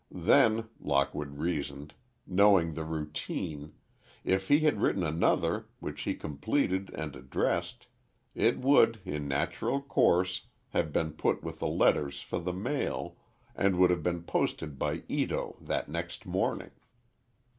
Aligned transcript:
Then, 0.09 0.67
Lockwood 0.79 1.37
reasoned, 1.37 1.93
knowing 2.25 2.73
the 2.73 2.83
routine, 2.85 3.73
if 4.23 4.47
he 4.47 4.61
had 4.61 4.81
written 4.81 5.03
another, 5.03 5.67
which 5.79 6.01
he 6.01 6.15
completed 6.15 6.89
and 6.95 7.15
addressed, 7.15 7.85
it 8.33 8.57
would, 8.57 8.99
in 9.05 9.27
natural 9.27 9.79
course, 9.79 10.47
have 10.69 10.91
been 10.91 11.11
put 11.11 11.43
with 11.43 11.59
the 11.59 11.67
letters 11.67 12.19
for 12.19 12.39
the 12.39 12.51
mail, 12.51 13.15
and 13.55 13.77
would 13.77 13.91
have 13.91 14.01
been 14.01 14.23
posted 14.23 14.79
by 14.79 15.03
Ito 15.07 15.57
that 15.61 15.87
next 15.87 16.25
morning. 16.25 16.71